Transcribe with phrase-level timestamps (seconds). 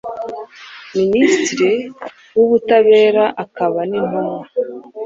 [0.97, 1.71] Minisitiri
[2.37, 4.45] w’Ubutabera akaba n’Intumwa